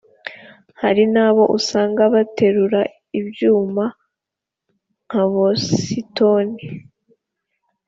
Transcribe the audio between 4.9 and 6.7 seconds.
nka bositoni